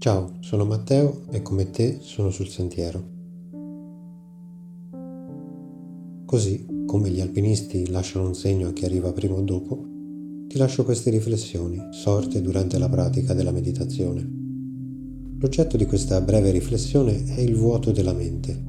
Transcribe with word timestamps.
Ciao, 0.00 0.34
sono 0.38 0.64
Matteo 0.64 1.22
e 1.32 1.42
come 1.42 1.70
te 1.70 1.98
sono 2.02 2.30
sul 2.30 2.46
sentiero. 2.46 3.02
Così, 6.24 6.84
come 6.86 7.10
gli 7.10 7.20
alpinisti 7.20 7.90
lasciano 7.90 8.28
un 8.28 8.36
segno 8.36 8.68
a 8.68 8.72
chi 8.72 8.84
arriva 8.84 9.12
prima 9.12 9.34
o 9.34 9.40
dopo, 9.40 9.84
ti 10.46 10.56
lascio 10.56 10.84
queste 10.84 11.10
riflessioni 11.10 11.88
sorte 11.90 12.40
durante 12.40 12.78
la 12.78 12.88
pratica 12.88 13.34
della 13.34 13.50
meditazione. 13.50 14.24
L'oggetto 15.36 15.76
di 15.76 15.84
questa 15.84 16.20
breve 16.20 16.52
riflessione 16.52 17.24
è 17.34 17.40
il 17.40 17.56
vuoto 17.56 17.90
della 17.90 18.12
mente. 18.12 18.64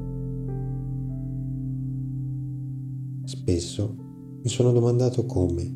Spesso 3.25 3.95
mi 4.41 4.49
sono 4.49 4.71
domandato 4.71 5.27
come 5.27 5.75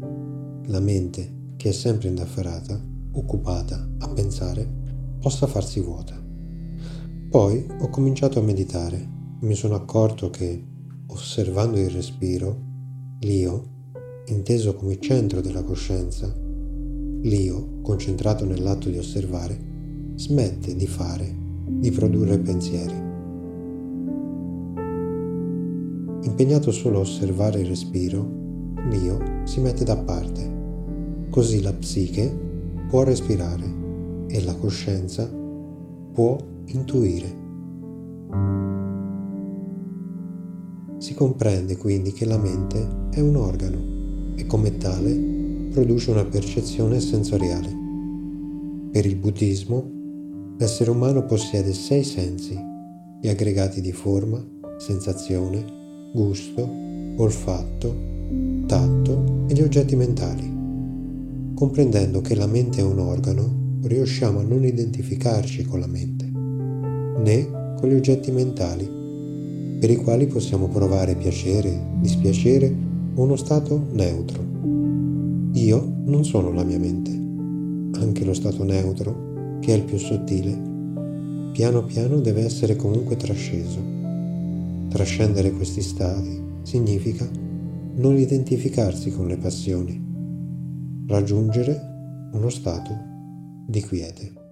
la 0.65 0.79
mente, 0.79 1.51
che 1.57 1.69
è 1.69 1.73
sempre 1.73 2.07
indaffarata, 2.07 2.83
occupata 3.11 3.87
a 3.99 4.07
pensare, 4.09 4.81
possa 5.23 5.47
farsi 5.47 5.79
vuota. 5.79 6.21
Poi 7.29 7.65
ho 7.79 7.87
cominciato 7.87 8.39
a 8.39 8.41
meditare 8.41 8.97
e 9.41 9.45
mi 9.45 9.55
sono 9.55 9.75
accorto 9.75 10.29
che, 10.29 10.61
osservando 11.07 11.79
il 11.79 11.89
respiro, 11.89 12.59
l'io, 13.21 13.63
inteso 14.25 14.75
come 14.75 14.99
centro 14.99 15.39
della 15.39 15.63
coscienza, 15.63 16.29
l'io, 17.21 17.79
concentrato 17.81 18.43
nell'atto 18.43 18.89
di 18.89 18.97
osservare, 18.97 19.57
smette 20.15 20.75
di 20.75 20.87
fare, 20.87 21.33
di 21.69 21.89
produrre 21.89 22.37
pensieri. 22.39 23.11
Impegnato 26.23 26.71
solo 26.71 26.97
a 26.97 27.01
osservare 27.01 27.61
il 27.61 27.67
respiro, 27.67 28.29
l'io 28.89 29.23
si 29.45 29.61
mette 29.61 29.85
da 29.85 29.95
parte. 29.95 30.51
Così 31.29 31.61
la 31.61 31.71
psiche 31.71 32.29
può 32.89 33.03
respirare 33.03 33.82
e 34.33 34.43
la 34.43 34.55
coscienza 34.55 35.31
può 36.11 36.35
intuire. 36.65 37.41
Si 40.97 41.13
comprende 41.13 41.77
quindi 41.77 42.11
che 42.13 42.25
la 42.25 42.39
mente 42.39 42.83
è 43.11 43.19
un 43.19 43.35
organo 43.35 44.33
e 44.35 44.47
come 44.47 44.77
tale 44.77 45.69
produce 45.69 46.09
una 46.09 46.25
percezione 46.25 46.99
sensoriale. 46.99 47.81
Per 48.91 49.05
il 49.05 49.17
buddismo 49.17 50.55
l'essere 50.57 50.89
umano 50.89 51.25
possiede 51.25 51.71
sei 51.71 52.03
sensi, 52.03 52.59
gli 53.21 53.27
aggregati 53.27 53.81
di 53.81 53.91
forma, 53.91 54.43
sensazione, 54.79 55.63
gusto, 56.11 56.67
olfatto, 57.17 57.95
tatto 58.65 59.45
e 59.47 59.53
gli 59.53 59.61
oggetti 59.61 59.95
mentali. 59.95 60.51
Comprendendo 61.53 62.21
che 62.21 62.33
la 62.33 62.47
mente 62.47 62.79
è 62.79 62.83
un 62.83 62.97
organo, 62.97 63.62
riusciamo 63.83 64.39
a 64.39 64.43
non 64.43 64.63
identificarci 64.63 65.63
con 65.65 65.79
la 65.79 65.87
mente, 65.87 66.25
né 66.25 67.75
con 67.77 67.89
gli 67.89 67.93
oggetti 67.93 68.31
mentali, 68.31 68.89
per 69.79 69.89
i 69.89 69.97
quali 69.97 70.27
possiamo 70.27 70.69
provare 70.69 71.15
piacere, 71.15 71.97
dispiacere 71.99 72.73
o 73.15 73.21
uno 73.21 73.35
stato 73.35 73.87
neutro. 73.91 74.41
Io 75.53 75.95
non 76.05 76.23
sono 76.23 76.53
la 76.53 76.63
mia 76.63 76.79
mente, 76.79 77.11
anche 77.99 78.23
lo 78.23 78.33
stato 78.33 78.63
neutro, 78.63 79.59
che 79.59 79.73
è 79.73 79.77
il 79.77 79.83
più 79.83 79.97
sottile, 79.97 80.71
piano 81.51 81.83
piano 81.83 82.19
deve 82.19 82.43
essere 82.45 82.77
comunque 82.77 83.17
trasceso. 83.17 83.79
Trascendere 84.89 85.51
questi 85.51 85.81
stati 85.81 86.41
significa 86.61 87.29
non 87.95 88.17
identificarsi 88.17 89.11
con 89.11 89.27
le 89.27 89.37
passioni, 89.37 90.01
raggiungere 91.07 91.91
uno 92.31 92.49
stato 92.49 93.11
di 93.65 93.81
quiete. 93.81 94.42